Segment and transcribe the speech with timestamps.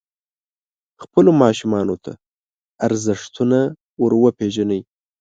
[1.03, 2.11] خپلو ماشومانو ته
[2.85, 3.59] ارزښتونه
[4.03, 4.81] وروپېژنئ.